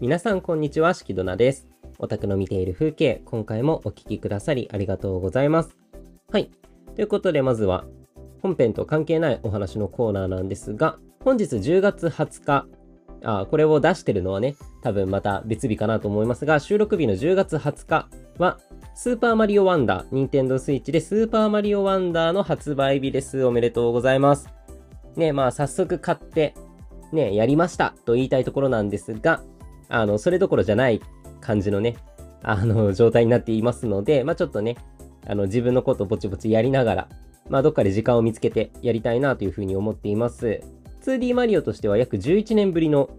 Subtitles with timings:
[0.00, 1.68] 皆さんこんにちは、しきどなです。
[1.98, 5.76] オタクの見ている風景、今回もお聴きくださりありがとうございます。
[6.32, 6.50] はい。
[6.96, 7.84] ということで、まずは
[8.40, 12.66] 本編と関係ないお話のコーナーなんですが、本日10月20日、
[13.22, 18.58] あこれを出してるのはね、多分また別日かなと思いますが、収録日の10月20日は、
[18.94, 23.44] スーパーマリオワンダー、ニンテンドースイッチでスーパーマリオワンダーの発売日です。
[23.44, 24.48] おめでとうございます。
[25.16, 26.54] ね、まあ早速買って、
[27.12, 29.42] ね、やりましたと言いたいところなんですが、
[29.90, 31.00] あの、それどころじゃない
[31.40, 31.96] 感じのね、
[32.42, 34.76] あの、状態になっていますので、まあちょっとね、
[35.26, 37.08] あの、自分のことぼちぼちやりながら、
[37.48, 40.60] まあどっかで時間を見つけてやりたいなというふうに思っています。
[41.04, 43.10] 2D マリオとしては約11年ぶりの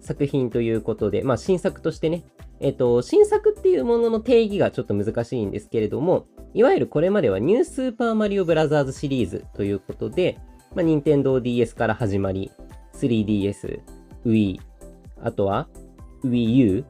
[0.00, 2.24] 作品ということで、まあ新作としてね、
[2.60, 10.38] えっと、新作っていうものの定義がちょっと難しいんですけれども、いわゆるこれまではニュースーパーマリオブラザーズシリーズということで、
[10.74, 12.50] まあ、任天堂 DS から始まり、
[12.94, 13.80] 3DS、
[14.26, 14.60] Wii、
[15.22, 15.68] あとは
[16.24, 16.84] Wii U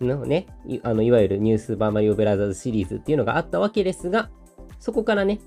[0.00, 4.30] のね、いあのいわゆるニュースーパーマリオブラザーズシリーズっていうのがあったわけですが、
[4.78, 5.40] そこからね、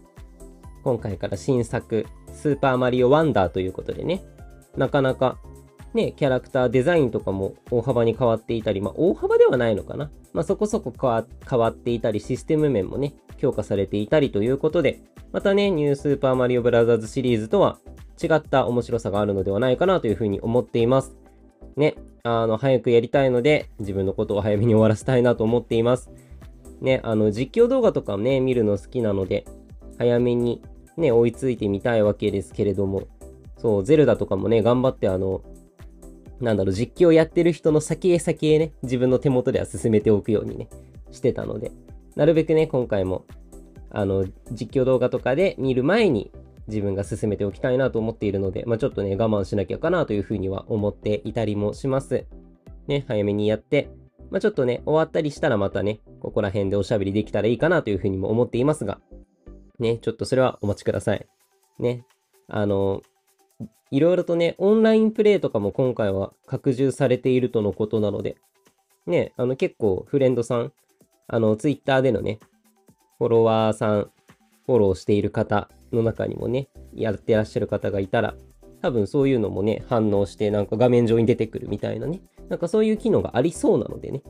[0.84, 4.24] 今回から新作、スーパーマリオワンダーということでね、
[4.78, 5.40] なかなか
[5.94, 10.12] ね、キャラクターデザインとかも大幅に変わっていたり、まあ大幅ではないのかな。
[10.34, 17.80] まあそこそこ変わ変わっていたり、システム面もね、強化されていたりということで、またね、ニュースーパーマリオブラザーズシリーズとは
[18.22, 21.16] 違った面白さがあるのではないかなというふうに思っています。
[21.76, 26.10] ね、あの、早くやりたいので、自分のことを早めに終わらせたいなと思っています。
[26.82, 29.46] ね、あの、実況動画とかね、見るの好きなので、
[29.98, 30.62] 早めに
[30.98, 33.08] ね、追いついてみたいわけですけれども、
[33.58, 35.42] そう、ゼルダとかもね、頑張ってあの、
[36.40, 40.70] なんだろう、実況やってる人の先へ先へね、自分の手元では進めておくようにね、
[41.12, 41.72] してたので、
[42.16, 43.26] なるべくね、今回も、
[43.90, 46.32] あの、実況動画とかで見る前に
[46.68, 52.26] 自分が進めておきたいなと思っているので、まあちょっとね、我慢しなきゃかなというふうには思っていたりもします。
[52.88, 53.90] ね、早めにやって、
[54.32, 59.00] まあちょっとね、終わったりしたらまたね、ここら辺でおしゃべりできたらいいかなというふうにも思っていますが、
[59.80, 61.28] ね、ちょっとそれはお待ちください。
[61.80, 62.06] ね、
[62.48, 63.02] あの、
[63.92, 68.38] いろいろとね、オンラインプレイとかも今回は拡充されているとのことなので、
[69.06, 70.74] ね、あの結構フレンドさん、
[71.28, 72.40] あの、ツイッターでのね、
[73.20, 74.12] フォロワーさん、
[74.66, 78.36] フォローしている方の中にもね、やってらっしゃる方がいたら、
[78.82, 84.22] 多分そういうのもね、反応してなんか画面上に出てくるみたいなね、なんかそういう機能がありそうなのでね、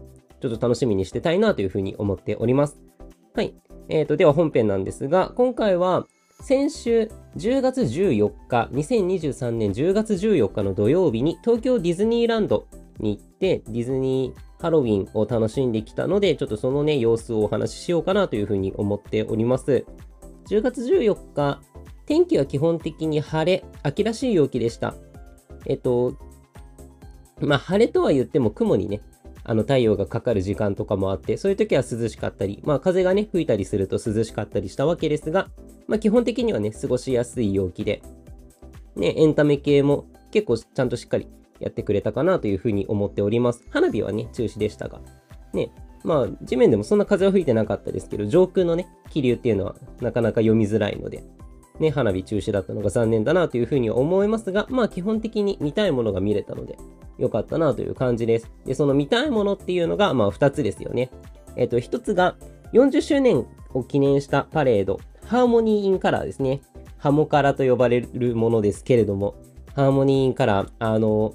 [0.41, 2.81] ちょっと楽しみにしてたいなというふうに思っております。
[3.33, 3.53] はい。
[3.89, 6.05] えーと、では本編なんですが、今回は
[6.41, 12.67] 先週10月14日、2023年10月14日の土曜日に東京ディズニーランド
[12.99, 19.85] に行って、ディズニーハロウィンを楽しんできたので、ちょっとそのね、様子をお話ししようかなというふうに思っております。
[20.47, 21.61] 10月14日、
[22.05, 24.95] 天気は基本的に晴れ、秋らしい陽気でした。
[25.65, 26.17] えっと、
[27.39, 29.01] まあ、晴れとは言っても雲にね、
[29.45, 35.49] あの太陽がかかる時間とかもあって、そういう時は涼しかったり、まあ風がね、吹いたりすると涼しかったりしたわけですが、
[35.87, 38.01] まあ基本的にはね、過ごしやすい陽気で、
[38.95, 41.27] ね、エンタメ系も結構ちゃんとしっかり
[41.59, 43.65] やってくれたかなというふうに思っております。
[43.69, 45.01] 花火はね、中止でしたが、
[45.53, 45.71] ね、
[46.03, 51.23] まあ地面でもそんな風は吹いてなかったですけど、上空のね、気流っていうのはなかなか読みづらいので、
[51.79, 56.77] ね、花火中止だったのが残念だなというふうに思いますが、まあ基本的に見たいものが見れたので、
[57.17, 58.51] 良かったなという感じです。
[58.65, 61.09] で、その見たいものっていうのが、まあ2つですよね。
[61.55, 62.35] えっ、と、1つが
[62.73, 66.61] 40周年を記念したパレード、ハーモニー・イン・カラーですね。
[66.97, 69.35] ハモカラと呼ばれるものですけれども、
[69.75, 71.33] ハーモニー・イン・カラー、あの、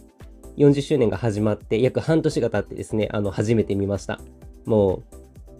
[0.56, 4.20] 40周年が始まって約半年が経ってですね、あの、初めて見ました。
[4.68, 5.02] も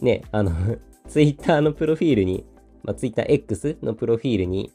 [0.01, 0.53] う、ね、あの、
[1.09, 2.45] ツイッターのプロフィールに、
[2.83, 4.71] まあ、ツイッター X のプロフィールに、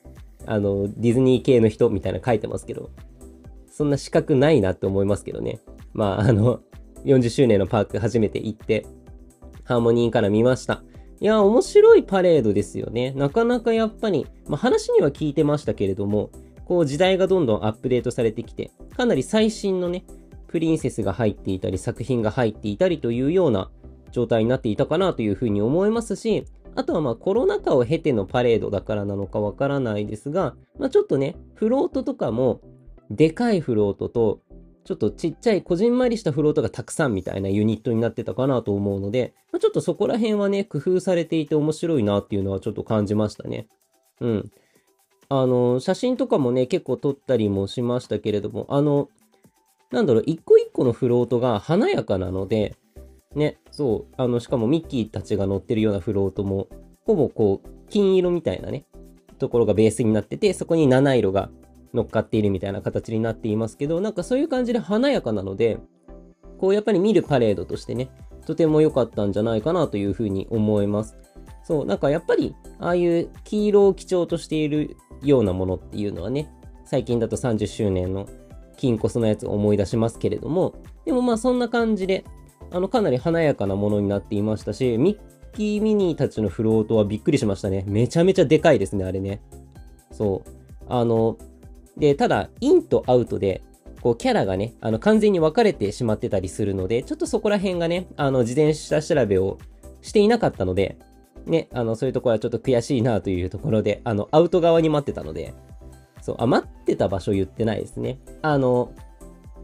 [0.46, 2.90] あの、ディズニー系の人みたいな書いてますけど、
[3.68, 5.60] そんな資格ないなって思いますけどね。
[5.94, 6.62] まあ、あの、
[7.06, 8.86] 40周年のパーク初めて行って、
[9.64, 10.84] ハーモニーから見ました。
[11.20, 13.14] いや、面白いパレードですよね。
[13.16, 16.32] なかなかやっぱり、まあ話には聞いてましたけれども、
[16.66, 20.06] こう時代がどんどんアップデートされてきて、かなり最新のね、
[20.48, 23.72] プリンセスが入っていたり、作品が入っていたりというような
[24.14, 26.46] 状態になっていたかなというふうに思いますし、
[26.76, 32.62] あとはまあコロナ禍を経てのパレードだからなのかわからないですが、まあちょっとね、フロートとかも、
[33.10, 34.40] でかいフロートと、
[34.86, 43.68] ちょっとちっちゃいこじんまりしたフロートがたくさんみたいなユニットになってたかなと思うので、まあ、ちょっとそこら辺はね、工夫されていて面白いなっていうのはちょっと感じましたね。
[44.20, 44.52] うん。
[45.30, 49.10] あの、写真とかもね、結構撮ったりもしましたけれども、あの、
[49.92, 52.76] なんだろう、一個一個のフロートが華やかなので、
[53.36, 56.68] ね、そう、あの、しかもミッキーたちが乗ってるようなフロートも、
[57.06, 58.86] ほぼこう、金色みたいなね、
[59.40, 61.50] ところがベースになってて、そこに七色が
[61.94, 65.78] 乗っかっているみたいな形になっていますけど、なんかそういう感じで華やかなので、
[66.58, 68.10] こうやっぱり見るパレードとしてね、
[68.46, 71.18] とても良かったんじゃないかなというふうに思います。
[71.64, 76.50] そう、なんかやっぱり、ああいう黄色を基調としているようなものっていうのはね、
[76.86, 78.28] 最近だと30周年の
[78.78, 80.74] 金コスのやつを思い出しますけれども、
[81.06, 82.26] でもまあそんな感じで、
[82.74, 87.86] あの、かなり華やかなものになっていましたし、ミッキーミニーたちのフロートはびっくりしましたね。
[87.88, 89.42] めちゃめちゃでかいですね、あれね。
[90.12, 90.50] そう。
[90.90, 91.38] あの、
[91.98, 93.64] で、ただ、インとアウトで、
[94.02, 99.60] こう、キャラがね、あの、完全に分かれてしまってたりするので、ちょっとそこら辺がね、あの、事前下調べを
[100.02, 100.98] していなかったので、
[101.46, 105.54] ね、あの、そういうところはちょっと悔しいなというところで、あの、アウト側に待ってたので、
[106.22, 108.18] そう、あ、待ってた場所言ってないですね。
[108.42, 108.92] あの、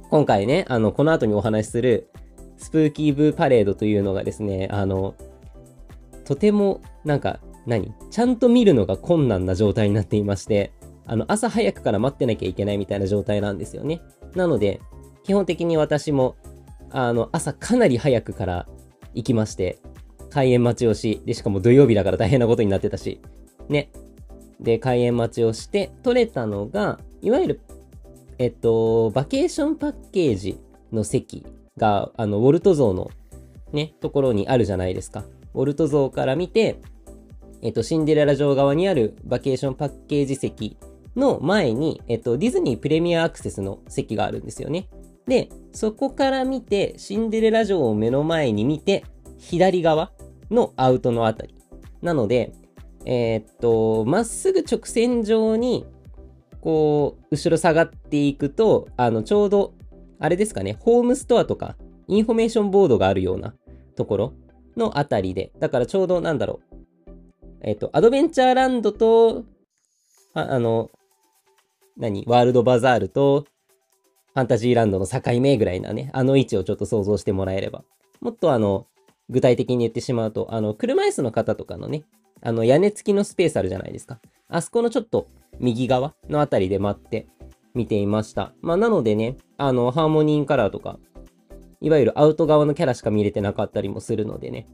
[0.10, 2.10] 今回ね、あの、この後にお話しする、
[2.60, 5.16] スプーキーブーパレードというのがですね、あの、
[6.26, 7.94] とても、なんか、何？
[8.12, 10.72] ちゃんと見るのが困難な状態になっていまして、
[11.06, 14.02] あの、朝早くから待ってなきゃいけないみたいな状態なんですよね。
[14.36, 14.80] なので、
[15.24, 16.36] 基本的に私も、
[16.92, 18.68] あの、朝かなり早くから
[19.14, 19.80] 行きまして、
[20.30, 23.22] 開園待ちをし、で、しかも土曜日だから大変なことになってたし、
[23.70, 23.92] ね。
[24.60, 27.62] で、開園待ちをして、取れたのが、いわゆる、
[28.38, 30.60] えっと、バケーションパッケージ
[30.92, 31.46] の席
[31.80, 33.10] が、あの、ウォルト像の
[33.74, 35.26] ね、ところにあるじゃないですか。
[35.56, 36.80] ウォルト像から見て、
[37.62, 40.78] えっと、シンデレラ城側にあるバケーションパッケージ席
[41.16, 44.88] の前に、えっと、ディズニープレミアアクセスの席があるんですよね。
[45.28, 49.04] で、そこから見て、シンデレラ城を目の前に見て、
[49.38, 50.12] 左側
[50.50, 51.56] のアウトのあたり。
[52.02, 52.54] なので、
[53.06, 55.86] えー、っと、まっすぐ直線上に、
[56.62, 59.74] こう、後ろ下がっていくと、あの、ちょうど、
[60.20, 61.76] あれですかね、ホームストアとか、
[62.08, 63.54] インフォメーションボードがあるような
[63.96, 64.34] ところ
[64.76, 66.78] のあたりで、だからちょうどなんだろう、
[67.62, 69.46] えっと、アドベンチャーランドと、
[70.34, 70.90] ああの、
[71.98, 73.46] 何ワールドバザールと、
[74.34, 77.84] ファンタジーランドの境目ぐらいなね、あの位置をちょっと想像してもらえれば。
[78.22, 78.88] もっとあの、
[79.30, 82.04] 具体的に言ってしまうと、あの、車椅子の方とかのね、
[82.42, 84.20] あの、屋根付きのスペースあるじゃないですか。
[84.50, 85.28] あそこのちょっと
[85.60, 87.28] 右側のあたりで待って
[87.74, 88.54] 見ていました。
[88.62, 91.00] まあ、なのでね、あの、ハーモニーカラーとか、
[91.82, 94.68] いわゆるアウト側のキャラしか見れてなかったりもするのでね、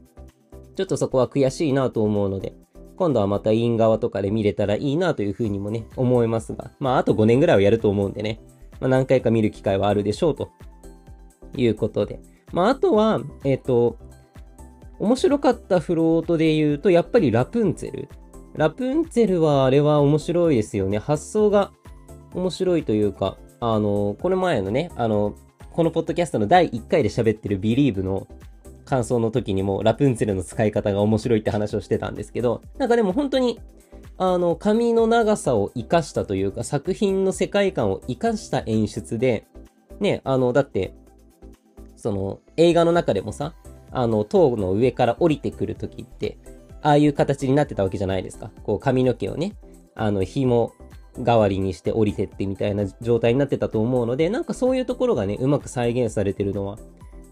[0.74, 2.54] ちょっとそこは悔しいなと思うので、
[2.96, 8.40] 今度はまたイン側とかで見れたらいいなというふうにもね、思いますが、まあ、あと5年ぐらいはやると思うんでね、
[8.80, 10.50] まあ、何回か見る機会はあるでしょうと
[11.54, 12.20] いうことで。
[12.52, 13.98] まあ、あとは、えっ、ー、と、
[14.98, 18.08] 面白かったフロートで言うと、やっぱりラプンツェル。
[18.54, 20.98] ラプンツェルはあれは面白いですよね。
[20.98, 21.72] 発想が
[22.34, 25.34] 面白いというか、あの、この前のね、あの、
[25.72, 28.26] このポッドキャストの第1回で喋ってる Believe の
[28.84, 33.60] 感想の時にもラプンツェルの使い方が面白いって話をしてたんですけど、なんかでも本当に、
[34.18, 39.46] あの、髪の長さを活かしたというか、作品の世界観を活かした演出で、
[40.00, 40.94] ね、あの、だって、
[41.96, 43.54] その、映画の中でもさ、
[43.90, 46.38] あの、塔の上から降りてくる時って、
[46.82, 48.50] ああいう形になってたわけじゃないですか。
[48.62, 49.56] こう、髪の毛をね、
[49.94, 50.72] あの、紐
[51.18, 56.78] 代わりにして降りてってみたいな状態になってたと思うので、なんかそういうところがね、うまく再現されてるのは、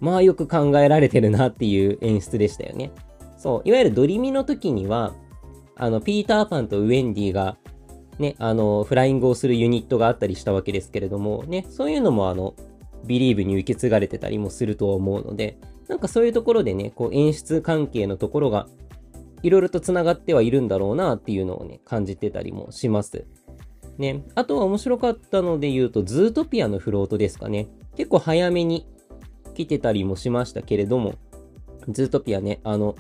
[0.00, 2.91] まあよく考えられてるなっていう演出でしたよね。
[3.36, 5.14] そう、いわゆるドリミの時には、
[5.76, 7.56] あの、ピーターパンとウェンディが、
[8.19, 12.55] ね、あの、フライングをするユニットがあったりしたわけですけれども、ね、そういうのもあの、
[13.06, 18.67] ビリーブに受け継がれてたりもすると思うので、なんかそういうところでね、こう演出関係のところが、
[19.43, 23.26] いろいろと繋がってはいるんだろうなっていうのをね、感じてたりもします。
[23.98, 27.69] ね、あとは面白かったので言うと、ズートピアのフロートですかね。
[27.96, 28.86] 結構早めに
[29.55, 31.15] 来てたりもしましたけれども、
[31.89, 32.96] ズートピアね、あの、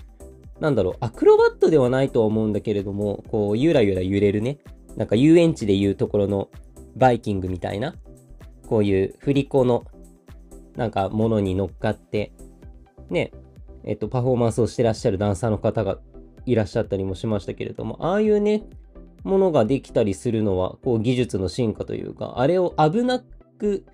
[0.60, 4.58] なんだろう、アクロバットではないとは思うんだけれども、こう、ゆらゆら揺れるね、
[4.96, 6.48] なんか遊園地でいうところの
[6.96, 7.96] バイキングみたいな、
[8.68, 9.84] こういう振り子の、
[10.76, 12.32] なんかものに乗っかって、
[13.10, 13.32] ね、
[13.84, 15.98] えっと、パフォーマンスをしてらっしゃるダンサーの方が
[16.46, 18.62] いらっしゃったりもしましたけれども、ああいうね、
[19.24, 23.20] ものができたりするのは、こう、技術の進化というか、あれを危な
[23.58, 23.84] く、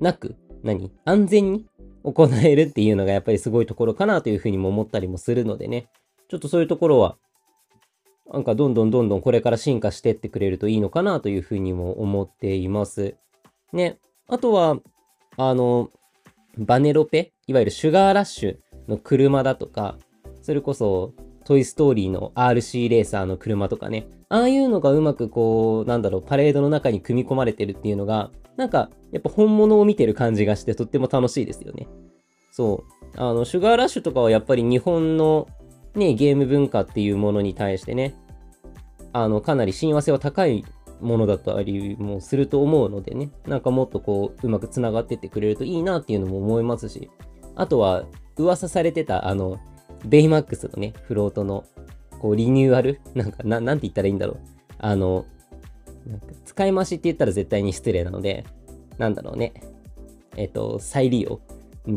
[0.00, 0.90] なく、何？
[1.04, 1.66] 安全に
[2.04, 5.88] 行えるっていうのがやっぱりすごいところかなというふうにも思ったりもするのでね、
[6.28, 7.16] ちょっとそういうところは、
[8.32, 13.16] なんかどんどんどんどんこれから進化してってくれるといいのかなというふうにも思っています。
[13.72, 13.98] ね。
[14.28, 14.78] あとは、
[15.36, 15.90] あの、
[16.56, 17.32] バネロペ？
[17.46, 18.56] いわゆるシュガーラッシュ
[18.88, 19.96] の車だとか、
[20.42, 21.12] それこそ
[21.44, 31.86] トイストーリーの RC レーサーの車とかね、ああいうのがうまくこう、なんだろう、パレードの中に組み込まれてるっていうのが、なんか、やっぱ本物を見てる感じがしてとっても楽しいですよね。
[32.50, 33.20] そう。
[33.20, 35.48] あの、シュガーラッシュとかはやっぱり日本の
[35.94, 38.14] ね、ゲーム文化っていうものに対してね、
[39.12, 40.64] あの、かなり親和性は高い
[41.00, 47.10] ものだったりもすると思うのでね、なんかもっとこう、うまく繋がってってくれるといいなっていうのも思いますし、
[47.54, 48.04] あとは、
[48.38, 49.58] 噂されてた、あの、
[50.04, 51.64] ベイマックスのね、フロートの、
[52.20, 53.00] こう、リニューアル？
[53.14, 54.38] なんか、ななんて言ったらいいんだろう。
[54.78, 55.26] あの、
[56.06, 58.44] なんか使い回しって言ったら絶対に失礼なので、
[58.98, 59.52] なんだろうね。
[60.36, 61.40] えっ、と、再利用。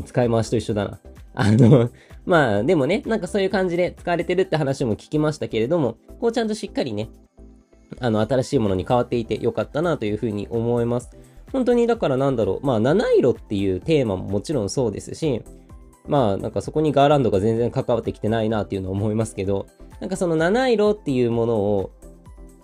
[0.06, 1.00] 使い回しと一緒だな。
[1.36, 1.90] あの、
[2.26, 7.10] まあ、でもね、なんかそういう感じで使われてるって話も聞きましたけれども、こうちゃんとしっかりね、
[8.00, 11.16] あの、新しいものに変わっていてよかったなというふうに思います。
[11.52, 15.42] 本当にだからなんだろう、まあ、七色っていうテーマももちろんそうですし、
[16.08, 19.68] まあ、なんかそこにガーランドが全然関わってきてないなっていうのは思いますけど、
[20.00, 21.92] なんかその七色っていうものを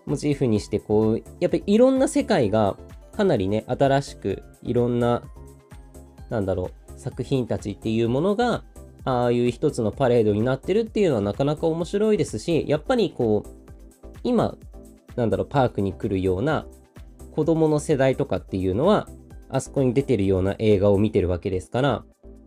[0.05, 2.77] モチーフにして、こう、やっぱりいろんな世界が
[3.15, 5.23] かなりね、新しく、いろんな、
[6.29, 8.63] なんだろう、作品たちっていうものが、
[9.03, 13.49] ああいう一つのパレードになってるっていうのはなかなか面白いですし、やっぱりこう、
[14.23, 14.57] 今、
[15.15, 16.67] なんだろう、パークに来るような
[17.35, 19.07] 子供の世代とかっていうのは、
[19.49, 22.03] あそこに出てるような映画を見てるわけですから、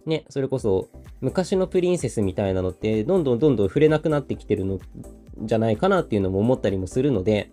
[0.07, 0.89] ね、それこそ
[1.21, 4.79] 昔のプリンセスみたいなのってどんどんどんどん触れなくなってきてるの
[5.43, 7.51] じゃないかなっていうのも思ったりもするので、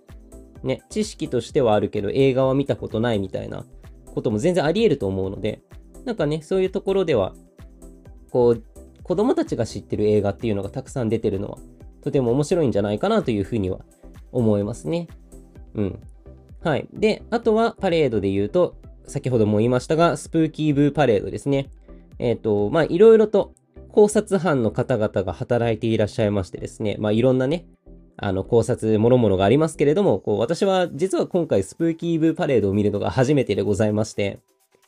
[0.63, 3.65] ね、知識としてはあるけど映画は見たことないみたいな
[4.13, 5.61] ことも全然あり得ると思うので、
[6.05, 7.33] なんかね、そういうところでは、
[8.31, 8.63] こう、
[9.03, 11.57] 子供たちが知ってる映画っていうのがたくさん出てるのは、
[12.01, 13.79] とても面白いんじゃないかなというふうには
[14.31, 15.07] 思いますね。
[15.75, 15.99] うん。
[16.63, 16.87] はい。
[16.93, 21.69] で、あとはパレードで言うと、先ほども言いましたが、スプーキーブーパレードですね。
[22.21, 23.53] えっ、ー、と、まあ、いろいろと
[23.89, 27.65] 考察班の方々が働いていらっしゃいましてですね、まあ、いろんなね、
[28.15, 34.39] あの、考察、もろもろがありますけれども、こう、私は実は今回スプーキーブーパレードを見るのが初めてでございまして、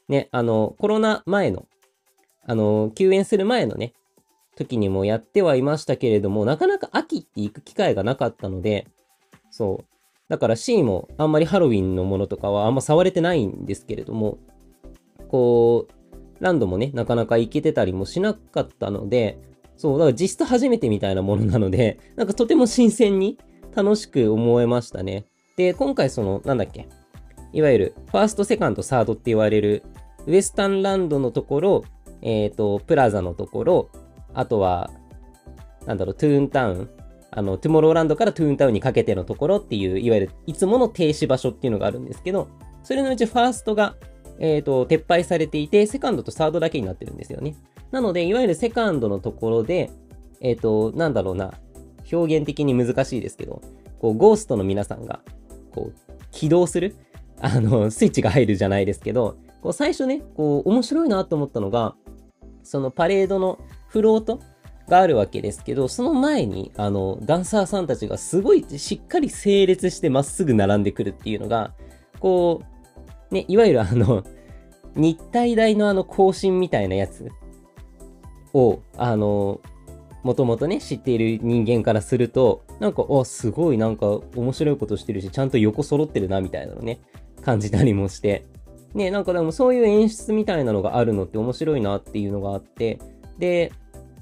[0.08, 1.66] ね、あの、コロナ前の、
[2.46, 3.94] あの、休園する前のね、
[4.56, 8.88] 時にもやってはいましたけれども、なかなか秋って行く機会がなかったので、
[9.50, 9.86] そう。
[10.30, 14.38] だから C もあんまりハロウィンのものとかはあんま触れてないんですけれども、
[15.28, 16.03] こう、
[16.44, 19.40] ランドもね、なかなか行けてたりもしなかったので、
[19.78, 23.38] そう、だから実質初めてみたいなものなので、 なんかとても新鮮に
[23.76, 25.26] 楽しく思えましたね。
[25.58, 26.88] で、今回その、なんだっけ、
[27.54, 29.84] いわゆるファースト、セカンド、サードって言われる
[30.28, 31.84] ウエスタンランドのところ、
[32.22, 33.90] えっ、ー、と、プラザのところ、
[34.34, 34.90] あとは、
[35.86, 36.90] なんだろう、トゥーンタウン、
[37.32, 42.48] あの、トゥモローランドからトゥーンタウンにかけてのところっていう、いわゆるいつもの停止場所っていうのがあるんですけど、
[42.84, 43.96] それのうちファーストが
[44.44, 47.56] えっ、ー、と、撤廃されていて、セカンドとサードだけになってるんですよね。
[47.92, 49.90] なので、いわゆるセカンドのところで、
[50.42, 51.54] えっ、ー、と、なんだろうな、
[52.12, 53.62] 表現的に難しいですけど、
[54.00, 55.22] こう、ゴーストの皆さんが、
[55.72, 56.98] こう、起動する、
[57.40, 61.96] あの、スイッチが入るじゃないですけど、こう、最初ね、こう、面白いなと思ったのが、
[62.64, 64.42] そのパレードのフロート
[64.90, 71.74] があるわけですけど、その前に、あの、ダンサーさんたちがすごいしっかり整列してまっすぐ並んでくるっていうのが、
[72.20, 72.73] こう、
[73.34, 74.24] ね、いわゆるあの、
[74.96, 77.30] 日体大のあの更新みたいなやつ
[78.54, 79.60] を、あの、
[80.22, 87.00] もともとね、知っている人間からすると、なんか、あ、すごいなんか面白いことしてるし、ちゃんと横揃ってるな、みたいなのね、
[87.42, 88.46] 感じたりもして。
[88.94, 93.00] ね、なんかでもそういう演出みたいなのがあるのって面白いなっていうのがあって、
[93.40, 93.72] で、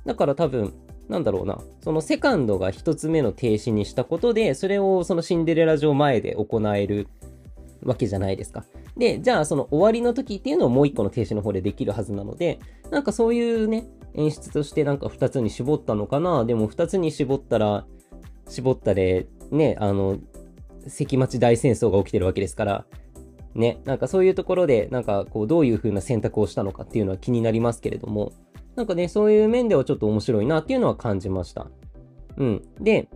[0.05, 0.73] だから多分、
[1.09, 7.07] なんだろうな、そのセカンドが一つ目の停止にしたことで、それをそのシンデレラ城前で行える
[7.83, 8.63] わけじゃないですか。
[8.97, 16.43] で、じゃあその終わりの時っていうのをもう一個の停止の方でできるはずなので、なんかそういうね、演出としてなんか二つに絞ったのかな？
[16.43, 17.85] でも二つに絞ったら、
[18.49, 20.17] 絞ったで、ね、あの、
[20.87, 22.85] 関町大戦争が起きてるわけですから、
[23.55, 28.33] ね、なんかそういうところで、なんかこう、どういう風な選択をしたのかっていうのは気になりますけれども、
[28.75, 31.67] なんかね、そういう面ではちょっと面白いなっていうのは感じました。
[32.37, 32.61] うん。
[32.79, 33.09] で、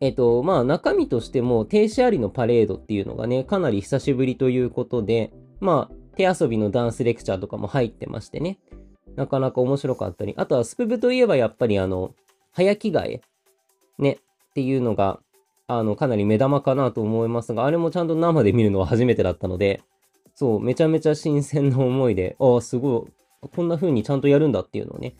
[0.00, 8.58] えっと、まあ中身としても停止ありのパレードっていうのがね、かなり久しぶりということで、まあ手遊びのダンスレクチャーとかも入ってましてね、
[9.16, 12.14] なかなか面白かったり、あとはスプブといえばやっぱりあの、
[12.52, 13.20] 早着替え、
[13.98, 14.18] ね、
[14.50, 15.20] っていうのが、
[15.66, 19.82] あの、かなり目玉かなと思いますが、あれもちゃんと生で見るのは初めてだったので、
[20.34, 25.16] そう、めちゃめちゃ新鮮な思いで、ああ、すごい、こんな風にちゃんとやるんだっていうのをね、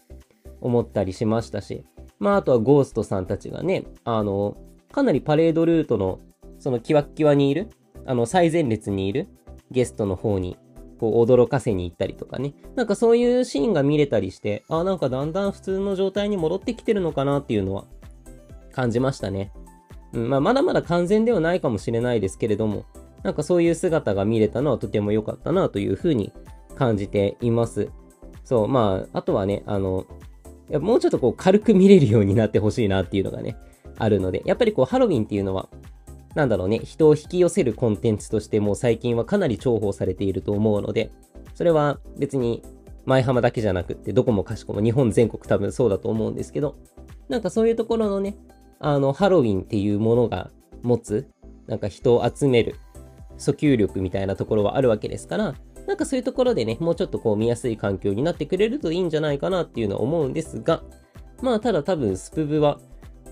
[0.61, 1.85] 思ったりしましたし、
[2.19, 4.57] まあ、あとはゴーストさんたちがね、あの、
[4.93, 6.21] かなりパレードルートの、
[6.59, 7.69] そのキワッキワにいる、
[8.07, 9.29] あの、最前列にいる
[9.71, 10.57] ゲストの方に、
[10.99, 12.55] こう、驚かせに行ったりとかね。
[12.75, 17.85] なんかそういうシーンが見れたりして、あ、なんかだんだん普通の状態に戻ってきてるのかなっていうのは
[18.73, 19.53] 感じましたね。
[20.13, 22.85] うん、まあ、まだまだ完全ではないかもしれないですけれども、
[23.23, 26.33] なんかそういう姿が見れたのはとても良かったなというふうに
[26.75, 27.91] 感じています。
[28.45, 30.07] そう、まあ、あとはね、あの、
[30.81, 33.57] もうちょっとこう軽く見れるようになってほしいなっていうのがね、
[33.99, 35.69] あるので、やっぱりこうハロウィンっていうのは、
[36.35, 41.11] なんだろうね、人を引き寄せるコンテンツとしても最近はかなり重宝されていると思うので、
[41.55, 42.63] それは別に
[43.07, 46.77] 舞浜だけじゃなくって、どこもかしこも日本全国多分そうだと思うんですけど、
[47.29, 48.37] なんかそういうところのね、
[48.79, 50.51] あの、ハロウィンっていうものが
[50.83, 51.29] 持つ、
[51.67, 52.77] なんか人を集める
[53.39, 55.55] 訴求力みたいなところはあるわけですから、
[55.87, 60.83] なんかそういうところでね、もうちょっとこう見やすい環境になってくれるといいんじゃないかなっていうのは思うんですが、
[61.41, 62.79] まあただ多分スプブは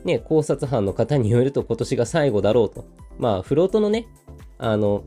[0.07, 2.87] ね、考察班の方によると今年が最後だろうと。
[3.19, 4.07] まあフロートのね、
[4.59, 5.05] あの、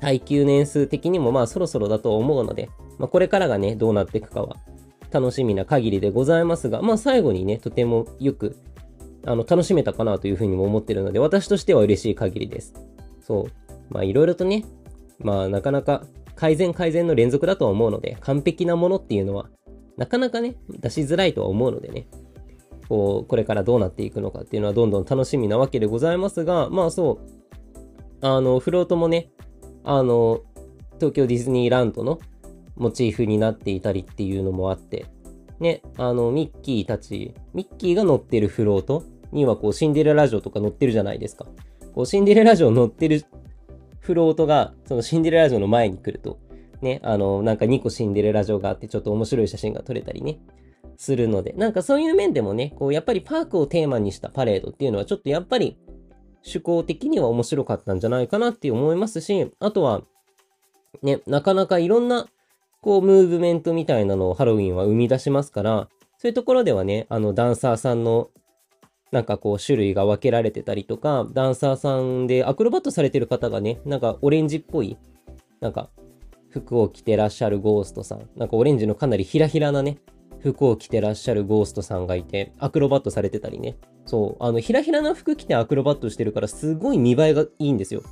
[0.00, 4.56] 耐久年数的にもまあそろそろだと思うので、まあ、これからがね、どうなっていくかは
[5.10, 8.56] 楽しみな限りでございますが、まあ最後にね、とてもよく
[9.24, 12.74] あの楽しめたかなというふうにも思ってるので、私としては嬉しい限りです。
[13.20, 13.44] そう。
[13.90, 14.64] まあいろいろとね、
[15.18, 16.04] まあなかなか
[16.34, 19.48] 改善改善の連続だとは思うので、完璧なものっていうのは、
[19.96, 22.08] なかなかね、出しづらいとは思うのでね、
[22.92, 29.30] こう、これからどうなっていくのかっていうのはどんどん楽しみなわけでございますが、まあそう、あの、フロートもね、
[29.82, 30.42] あの、
[30.96, 32.18] 東京ディズニーランドの
[32.76, 35.06] モチーフになっていたりっていうのもあって、
[35.58, 41.46] ね、あの、ミッキーたち、ミッキーが乗ってるフロートにはこう、シンデレラ城とか乗ってるじゃないですか。
[41.94, 43.24] こう、シンデレラ城乗ってる
[44.00, 46.38] フロートが、そのシンデレラ城の前に来ると、
[46.82, 50.40] ね、あの、なんか2個シンデレラ城があって、ちょっと面白い写真が撮れたりね、
[51.02, 55.76] するので、なんかそういう面でもね、こう、やっぱりパークをテーマにしたパレードっていうのは、ちょっとやっぱり、
[56.44, 60.02] 趣向的には面白かったんじゃないかなって思いますし、あとは、
[61.02, 62.28] ね、なかなかいろんな、
[62.80, 68.30] こう、ムーブメントみたいなのをハロウィンは生み出しますから、そういうところではね、あの、ダンサーさんの
[69.12, 74.96] なんかこう種類が分けられてたりとか、ダンサーさんでアクロバットされてる方がね、なんかオレンジっぽい、
[75.60, 75.90] なんか
[76.48, 79.98] 服を着てらっしゃるゴーストさん、なんかオレンジのかなりひらひらなね、
[80.42, 83.76] 服を着てらっしゃるゴーストさんがいて、アクロバットされてたりね。
[84.04, 88.02] そう、あの、ひらひらな服着てアクロバットしてるから、すごい見栄えがいいんですよ。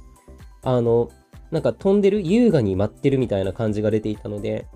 [0.63, 1.11] あの、
[1.51, 4.67] なんか飛んでる、優雅に舞ってるみたいな感じが出ていたので、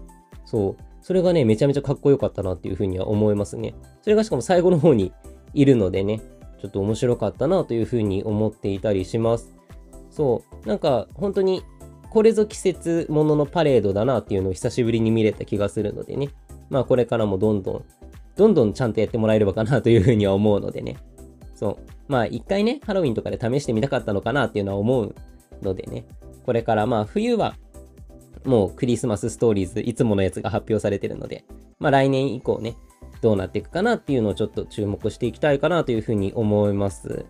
[0.44, 3.74] そう、それがね、めちゃめちゃかっこよかったなっていうふうには思いますね。
[4.02, 5.12] それがしかも最後の方に
[5.52, 6.20] いるのでね、
[6.60, 9.54] ちょっと面白かったなというふうに思っていたりします。
[10.10, 11.62] そう、なんか本当に
[12.10, 16.30] これぞ季節もののパレードだなっていうのを久しぶりに見れた気がするのでね、
[16.74, 17.84] まあこれからもどんどん、
[18.34, 20.96] どんどんちゃんとやってもらえればかなというふうには思うのでね、
[21.54, 21.76] そう、
[22.08, 25.14] まあ一回ね、ハロウィンとかで試してみたかったのかなっていうのは思う
[25.62, 26.04] のでね、
[26.44, 27.54] これからまあ冬は
[28.44, 31.44] もうクリスマスストーリーズいつものやつが発表されてるので、
[31.78, 32.76] まあ来年以降ね、
[33.22, 37.24] どうなっていくかなっていうのをちょっと注目していきたいかなというふうに思います。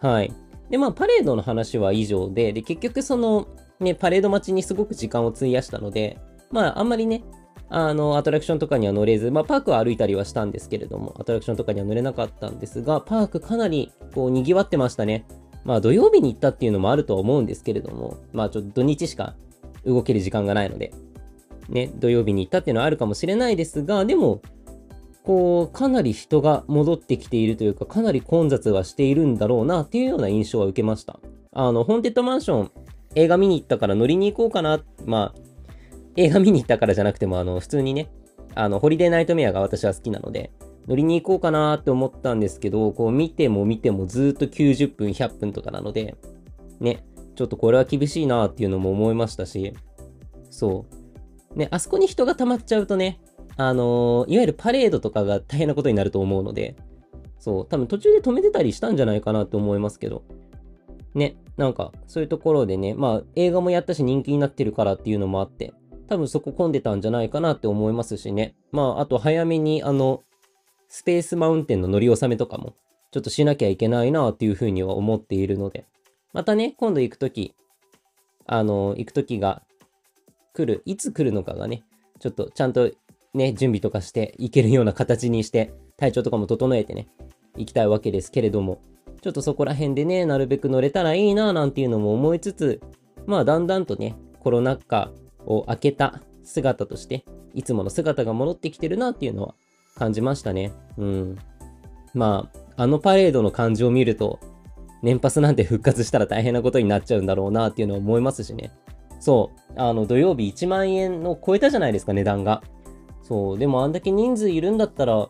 [0.00, 0.32] はい。
[0.70, 3.46] で、まあ、パレードの話は以上で、で、結局その、
[3.80, 6.18] ね、パレード待ちにすごく時間を費やしたので、
[6.50, 7.22] まあ、あんまりね、
[7.70, 15.26] あの、アトラクションとかには乗れず、まあ、パークは歩いたりはしたんですけれども、アトラクションとかには乗れなかったんですが、パークかなり、こう、賑わってましたね。
[15.64, 19.34] まあ、土曜日に行ったっていうのもあるとは思うんですけれども、まあ、ちょっと土日しか
[19.84, 20.92] 動ける時間がないので、
[21.68, 24.40] ね、土曜日に行ったっていうのはあるかもしれないですが、でも、
[25.24, 31.20] こう、かなり人が戻ってきているというか、かなり混雑はしているんだろうなっていうような印象は受けました。
[31.52, 32.70] あの、ホーンテッドマンション、
[33.14, 34.80] 映画見に行ったから乗りに行こうかな。
[35.04, 35.47] まあ、
[36.18, 38.10] 映画見に行ったからじゃなくても、あの、普通にね、
[38.56, 40.50] あの、ホリデーナイトメアが私は好きなので、
[40.88, 46.16] 乗りに行こうかなって思ったんですけど、こう見ても見てもずっと90分、100分とかなので、
[46.80, 47.04] ね、
[47.36, 49.74] ちょっとこれは厳しいなっていうのも思いましたし、
[50.50, 50.86] そ
[51.54, 51.58] う。
[51.58, 53.20] ね、あそこに人が溜まっちゃうとね、
[53.56, 56.74] あのー、いわゆるパレードとかが大変なことになると思うので、
[57.38, 60.24] そう、多分途中で止めてたりしたんじゃないかなと思いますけど、
[61.14, 65.74] ね、なんかそういうところでね、まあ映画もやったし人気になってるからっていうのもあって、
[66.08, 68.54] 多分そこ混んでたんじゃないかなって思いますしね。
[68.72, 70.22] まああと早めにあの、
[70.88, 72.74] スペースマウンテンの乗り納めとかも
[73.10, 75.86] ちょっとしなきゃいけないなっていうふうには思っているので、
[76.32, 77.54] またね、今度行くとき、
[78.46, 79.62] あの、行くときが
[80.54, 81.84] 来る、いつ来るのかがね、
[82.20, 82.90] ちょっとちゃんと
[83.34, 87.08] ね、準備とかしていけるような形にして、体調とかも整えてね、
[87.56, 88.80] 行きたいわけですけれども、
[89.20, 92.80] ちょっとそこら辺でね、なるべく乗れたらいいななんていうのも思いつつ、
[93.26, 95.10] まあだんだんとね、コロナ禍
[95.48, 99.54] を明けた姿として、いつもの姿が戻ってきてるなっていうのは
[99.96, 100.72] 感じましたね。
[100.96, 101.38] うん。
[102.14, 104.38] まあ、あのパレードの感じを見ると、
[105.02, 108.72] 年パスなんて復活したら大変なことになっちゃうんだろうなっていうのは思いますしね。
[109.20, 109.72] そう。
[109.80, 112.62] あの、土曜日1万円の超えたじゃないですか、値段が。
[113.22, 115.28] そう、でもあんだけ人数いるんだったら、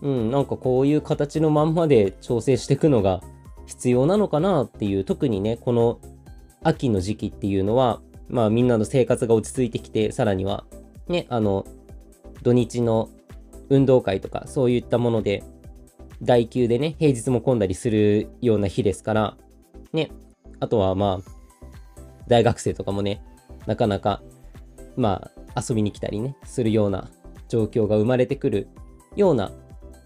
[0.00, 3.20] うん、なんかこういう形のまんまで調整していくのが
[3.66, 6.00] 必要なのかなっていう、特にね、この
[6.62, 10.64] 秋の時期っていうのは、まあみんなの生活が落ち着いてきて、さらには、
[11.08, 11.66] ね、あの、
[12.42, 13.08] 土日の
[13.70, 15.42] 運動会とかそういったもので、
[16.22, 19.36] 代休でね、平日も混んだりするような日ですから、
[19.92, 20.10] ね、
[20.60, 21.30] あとはまあ、
[22.26, 23.22] 大学生とかもね、
[23.66, 24.22] なかなか、
[24.96, 27.08] まあ、遊びに来たりね、するような
[27.48, 28.68] 状況が生まれてくる
[29.16, 29.52] ような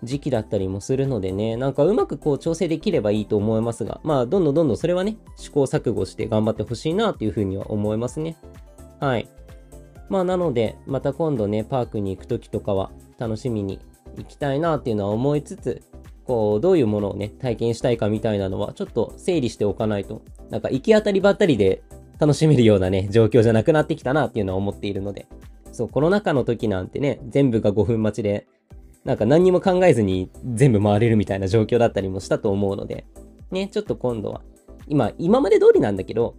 [0.03, 8.37] 時期だったりもするのでね、なんかうまくこう調整できればいいと思いますが、まあ、どんどんどんどんそれはね、試行錯誤して頑張ってほしいなっていうふうには思いますね。
[9.01, 9.29] はい。
[10.09, 13.79] まあ、なので、また今度ね、パークに行くときとかは楽しみに
[14.17, 15.83] 行きたいなっていうのは思いつつ、
[16.25, 21.83] こう、どういうものをね、体験したいかみたいなのは、ちょっと整理しておかないと、なんか行き当たりばったりで
[22.19, 25.27] 楽しめるようなね、状況じゃなくなってきたなっていうのは思っているので、
[25.73, 28.47] そう、コロナ禍の時なんてね、全部が5分待ちで、
[29.05, 33.07] なんか何にも考えずに全部回れるみたいな状況だったりもしたと思うので、
[33.51, 34.43] ね、ちょっと今度は、
[34.87, 36.37] 今、今まで通りなんだけど、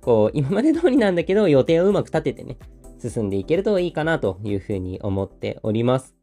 [0.00, 2.58] こう、今まで通りなんだけど、予定をうまく立ててね、
[3.00, 6.14] 進んでいけるといいかなというふうに思っております。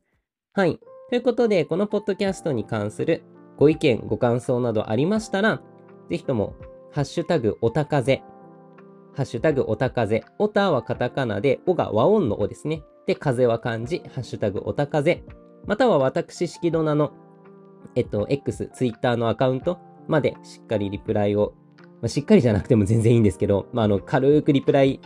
[0.54, 0.80] はい。
[1.10, 3.24] ということで、このポッドキャストに関する
[3.58, 5.62] ご意見、ご感想などありましたら、
[6.10, 6.56] ぜひとも、
[6.92, 8.24] ハッシュタグおたかぜ、
[9.14, 12.82] ハッシュタグおたかぜ、おたはカタカナで、おが和音のおですね。
[13.08, 15.24] で、風は漢字、ハッシュタグおたかぜ、
[15.66, 17.12] または私、式ドナの、
[17.96, 21.54] えっと、X、Twitter のアカウントまでしっかりリプライを、
[22.02, 25.00] まあ、しっかりじゃなくても全然いいんですけど、まあ、あの、軽くリプライ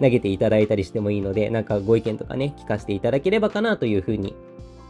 [0.00, 4.34] 投げていただいたりしてもいいので、なんかご意見とかね、聞かせていただければかなというふうに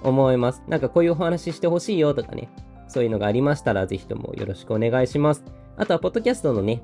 [0.03, 0.63] 思います。
[0.69, 2.49] なんかこういうお話してほしいよとかね、
[2.89, 5.45] そういうのがありましたら、ぜひともよろしくお願いします。
[5.77, 6.83] あとは、ポッドキャストのね、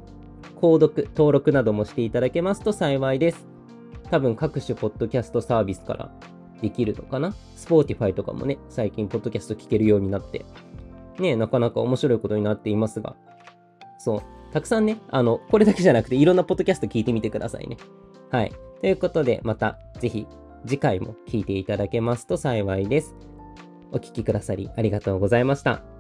[0.60, 3.46] 購読、登録などもしていただけますと幸いです。
[4.10, 6.12] 多分各種ポッドキャストサービスから
[6.60, 10.44] できるのかな ?Spotify とかもね、最近ポッドキャスト聞けるようになって、
[11.18, 13.16] ね、なかなか面白いことになっていますが、
[13.98, 17.76] そう、たくさんね、あの、これだけじゃなくていろんなポッドキャスト聞いてみてくださいね。
[18.30, 18.52] はい。
[18.80, 20.26] ということで、またぜひ
[20.66, 23.14] 次回も聞いていただけますと幸いです。
[23.92, 25.95] お聴きくださりありがとうございました。